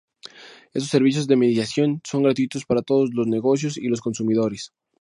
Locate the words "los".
3.13-3.27, 3.87-4.01